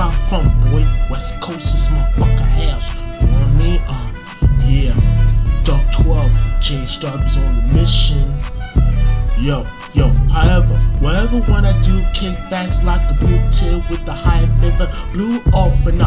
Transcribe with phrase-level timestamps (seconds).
[0.00, 0.86] boy.
[1.10, 2.88] West Coast uh, is my fucking house.
[3.20, 3.80] You know what I mean?
[4.66, 5.60] Yeah.
[5.62, 8.34] Dark 12, Change Dubs on the mission.
[9.38, 9.62] Yo,
[9.94, 12.36] yo, however, whatever one I do, kick
[12.84, 16.00] like a blue tail with the high feather, blue off and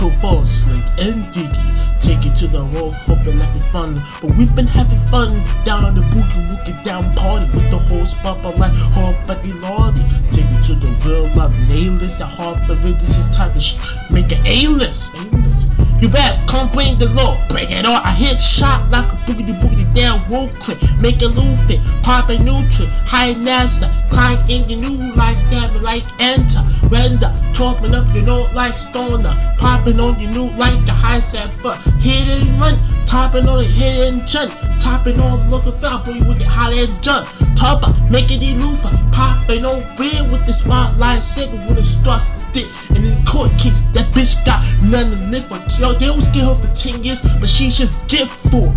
[0.00, 2.00] and fall slick and diggy.
[2.00, 4.00] Take it to the road, hoping that be fun.
[4.20, 8.42] But we've been having fun down the boogie woogie down party with the whole spot
[8.58, 10.04] like hard buddy lordy.
[10.30, 13.62] Take it to the real love nameless, the hard for it, this is type of
[13.62, 13.80] shit.
[14.10, 15.77] Make it A-list, A-list.
[16.00, 18.00] You rap, come bring the law, break it all.
[18.04, 20.78] I hit shot like a boogity boogity down road clip.
[21.00, 26.04] Make loop fit, pop a nutrient, high nasta, climb in your new life, stabbing like
[26.20, 31.18] enter, render, topping up your old like stoner, popping on your new like the high
[31.18, 35.98] step foot, hit and run, topping on the hit and jump, topping on looking fell,
[36.04, 37.26] boy with the high and jump,
[37.56, 42.46] topper, making it looper, popping on weird with the spotlight signal when it starts to
[42.52, 45.58] dip, and court case, that bitch got nothing to live for.
[45.80, 48.74] Yo, they always get her for 10 years, but she just get for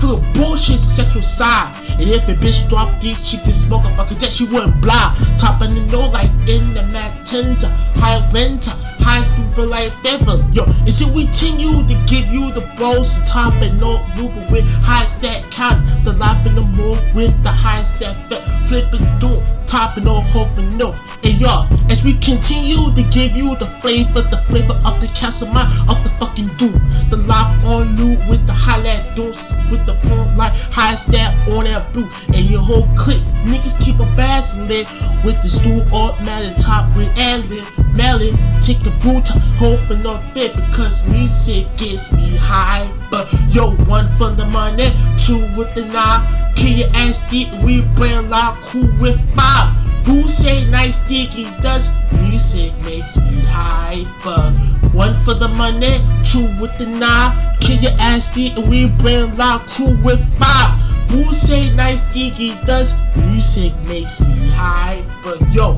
[0.00, 1.72] for the bullshit sexual side.
[2.00, 5.14] And if a bitch drop these, she can smoke a fucking deck, she wouldn't blah.
[5.36, 7.68] Topping the no like in the mat tender,
[8.00, 8.72] high renter,
[9.04, 10.42] high stupid like feather.
[10.52, 14.46] Yo, and see we continue to give you the balls to top and no looper
[14.50, 15.86] with high stat count.
[16.04, 20.58] The life in the moon with the high stat fit, flipping doom, topping all hope
[20.58, 20.92] and no.
[21.22, 25.46] And y'all, as we continue to give you the flavor, the flavor of the castle
[25.48, 26.74] mind of the fucking doom.
[27.08, 31.34] The lock on loot with the high highlight dose with the point light, high stat
[31.48, 32.08] on that blue.
[32.34, 34.86] And your whole clique, niggas keep a bass lit
[35.24, 37.79] with the stool automatic top with ad lib.
[37.96, 42.90] Melon, take the boot, hoping not fit because music gets me high.
[43.10, 46.54] But yo, one for the money, two with the nine.
[46.54, 49.70] Kill your ass deep, we bring lock cool with five.
[50.04, 54.52] Who say nice diggy does music makes me hyper?
[54.96, 57.56] One for the money, two with the nine.
[57.60, 60.74] Kill ass deep, and we bring lock crew with five.
[61.10, 65.36] Who say nice diggy does music makes me hyper?
[65.50, 65.74] Yo,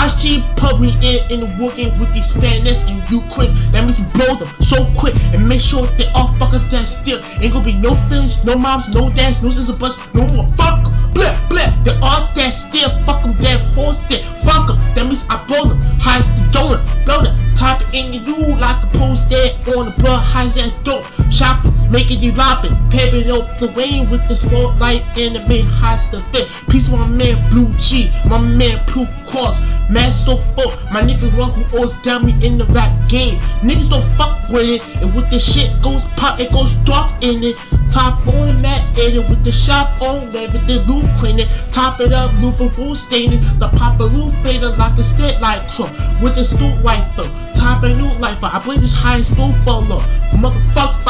[0.00, 3.52] SG put me in in the working with these Spanish and Ukraine.
[3.70, 7.20] That means blow them so quick and make sure they all fuck fucking dead still.
[7.40, 10.48] Ain't gonna be no feelings, no moms, no dads, no sister bus, no more.
[10.56, 11.70] Fuck bleh, bleh.
[11.84, 12.90] They all dead still.
[13.04, 14.24] Fuck them, dead horse dead.
[14.44, 14.76] Fuck 'em.
[14.94, 15.80] That means I blow them.
[15.98, 17.36] Highs the donut, blow them.
[17.54, 20.22] Top in you like a post there on the blood.
[20.22, 21.04] Highs that dope.
[21.30, 22.74] Shopping, making you lopping.
[22.88, 26.48] Paving up the rain with the spotlight and the highs to fit.
[26.68, 29.60] Peace, my man Blue G, my man Blue Cross.
[29.90, 33.38] Master fuck, my nigga one who always down me in the rap game.
[33.60, 37.42] Niggas don't fuck with it, and with the shit goes pop, it goes dark in
[37.42, 37.56] it.
[37.90, 41.48] Top on the mat, edit with the shop on everything loot cleaning.
[41.72, 43.40] Top it up, Liverpool staining.
[43.58, 45.90] The papa loot fader like a stick like crook
[46.22, 47.26] with the stool rifle.
[47.54, 49.98] Top a new lifer, I play this high stool follow.
[50.38, 51.02] Motherfuck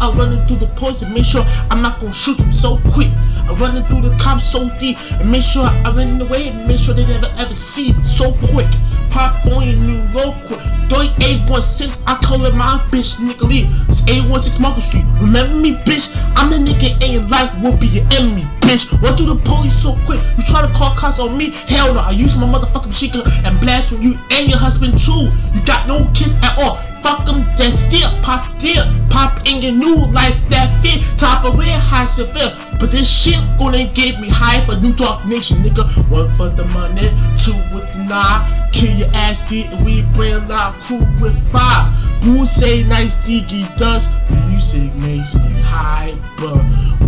[0.00, 3.10] I'm running through the poison, make sure I'm not gonna shoot them so quick.
[3.48, 6.78] I'm running through the cops so deep, and make sure I run away, and make
[6.78, 8.68] sure they never ever see me so quick.
[9.10, 10.60] Pop on your new real quick.
[10.88, 13.48] 3816, I call it my bitch, nigga.
[13.88, 15.04] It's 816 Market Street.
[15.20, 16.12] Remember me, bitch?
[16.36, 18.88] I'm the nigga and your life will be your enemy, bitch.
[19.02, 20.20] Run through the police so quick.
[20.36, 21.50] You try to call cops on me?
[21.68, 22.00] Hell no.
[22.00, 25.28] I use my motherfucking gun and blast on you and your husband too.
[25.52, 26.87] You got no kids at all.
[27.02, 28.84] Fuck them, that still pop deal.
[29.08, 31.02] Pop in your new lights that fit.
[31.18, 32.52] Top of red high severe.
[32.78, 35.84] But this shit gonna get me high for New Dark Nation, nigga.
[36.10, 38.70] One for the money, two with the nine.
[38.72, 41.88] Kill your ass, get and we brand loud crew with five.
[42.22, 44.08] Who say nice diggy does
[44.48, 46.58] music makes me high, but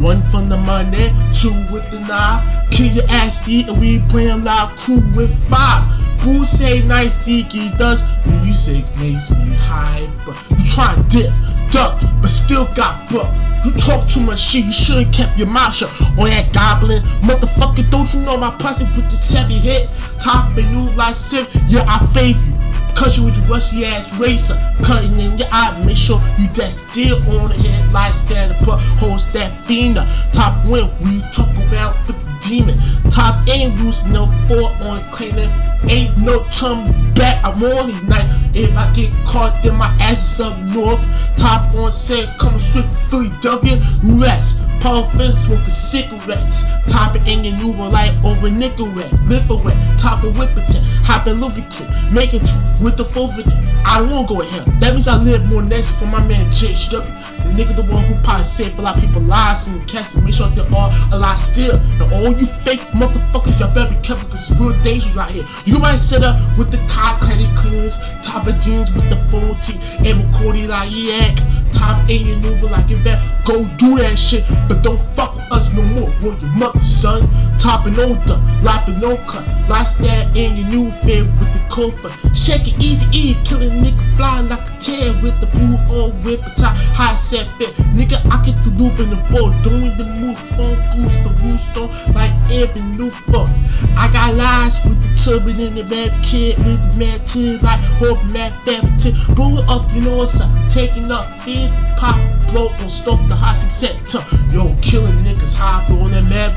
[0.00, 2.68] one from the money, two with the nine.
[2.70, 5.99] Kill your ass, get and we brand loud crew with five.
[6.22, 11.32] Who say nice diggy does music makes me high, but you try and dip,
[11.70, 13.32] duck, but still got buck.
[13.64, 15.90] You talk too much shit, you should've kept your mouth shut.
[16.18, 19.88] Or that goblin, motherfucker, don't you know my pussy with the heavy hit?
[20.20, 22.60] Top and new like sip, yeah, I fave you.
[22.94, 26.72] Cause you with your rusty ass racer, cutting in your eye, make sure you that
[26.72, 30.04] still on the head like stand up, host that fiender.
[30.32, 32.76] Top win, we talk around with the demon.
[33.10, 35.48] Top ain't loose, no four on cleaning.
[35.88, 36.84] Ain't no turn
[37.14, 38.28] back, I'm only night.
[38.54, 41.00] If I get caught, then my ass is up north.
[41.36, 44.60] Top on set, coming straight from Philadelphia, rest.
[44.80, 46.64] Puffin, smoking cigarettes.
[46.88, 49.12] Top it in your new light over nickel red.
[49.28, 50.82] Live away, top it Whipperton.
[51.04, 52.42] Hop in Louis Creek, make it
[52.80, 53.46] with the forfeit.
[53.84, 54.80] I don't wanna go ahead.
[54.80, 57.39] That means I live more next for my man JW.
[57.56, 60.20] Nigga, the one who probably saved a lot of people lives and castle.
[60.22, 61.78] Make sure they're all alive still.
[61.98, 65.44] Now all you fake motherfuckers, y'all better be careful because it's real dangerous right here.
[65.64, 69.58] You might sit up with the car credit cleaners, Top of jeans with the phone
[69.60, 69.74] T.
[70.06, 71.36] And McCordy like yak.
[71.72, 73.44] Top in your Nuva like Yvette.
[73.44, 76.10] Go do that shit, but don't fuck with us no more.
[76.20, 77.22] Want your mother, son.
[77.60, 79.46] Topping done, lopping cut.
[79.68, 82.08] Lost that in your new fit with the copa.
[82.34, 83.36] Shake it easy, E.
[83.44, 86.72] Killing nigga fly like a tear with the blue or whip a tie.
[86.96, 87.74] High set fit.
[87.92, 89.52] Nigga, I get the loop in the ball.
[89.60, 93.50] Doing the move, phone boost the roost on like every new fuck.
[93.94, 97.80] I got lies with the turban and the bad kid with the mad tears like
[98.00, 98.96] hope mad fabric.
[99.36, 100.48] Blow it up, you know what's up.
[100.70, 101.68] Taking up feed,
[101.98, 102.16] pop,
[102.48, 104.24] blow on stoke the hot sector.
[104.48, 106.56] Yo, killing niggas high on that mad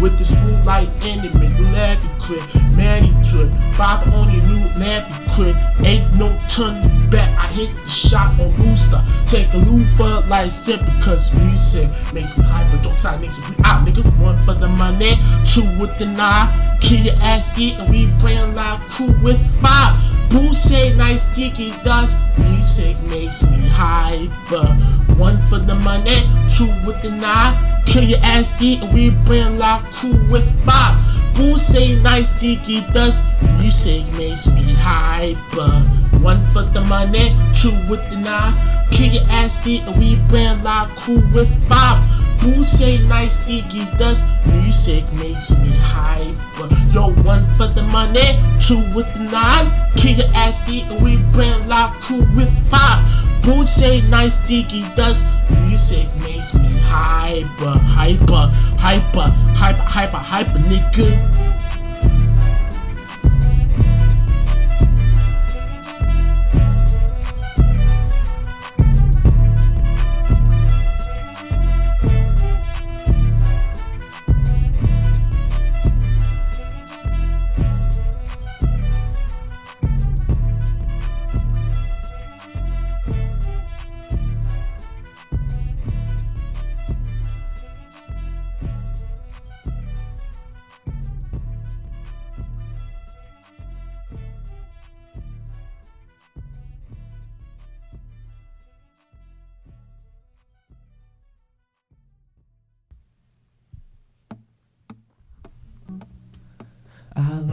[0.00, 2.42] with this moonlight enemy, Lappy crib,
[2.76, 5.56] Manny trip, Bob on your new Lappy crib.
[5.84, 7.38] Ain't no turn back.
[7.38, 9.02] I hit the shot on booster.
[9.28, 12.82] Take a loofah like step because music makes me hyper.
[12.82, 14.04] Dark side makes me out, nigga.
[14.22, 15.14] One for the money,
[15.46, 16.80] two with the knife.
[16.80, 19.96] Kill your ass, eat, and we praying loud crew with five.
[20.30, 24.66] Boo say nice sticky does music makes me hyper.
[25.14, 27.77] One for the money, two with the knife.
[27.88, 31.00] Kill your ass deep and we bring loud crew with five.
[31.34, 33.22] Boo say nice sticky does
[33.58, 35.80] music makes me hyper.
[36.20, 38.58] One for the money, two with the knife.
[38.90, 42.04] Kill your ass deep and we bring loud crew with five.
[42.42, 46.68] Boo say nice diggy does music makes me hyper.
[46.92, 49.92] Yo, one for the money, two with the nine.
[49.96, 53.27] Kick your ass D and we brand loud crew with five.
[53.42, 55.24] Boo say nice diggy does
[55.66, 61.47] music makes me hyper, hyper, hyper, hyper, hyper, hyper, nigga.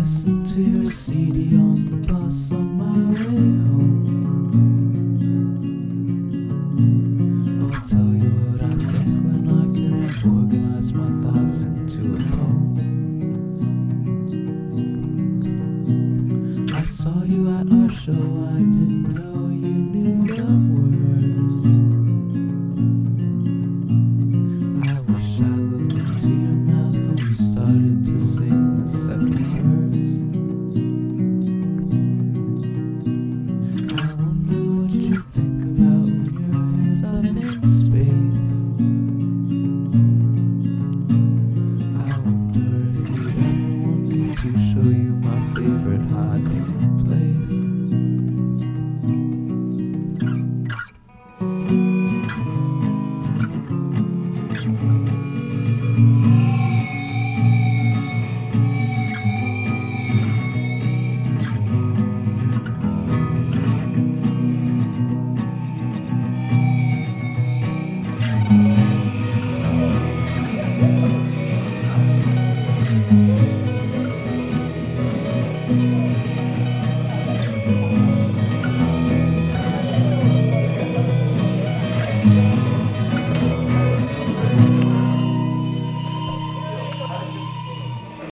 [0.06, 4.75] I listened to your CD on the bus on my way home.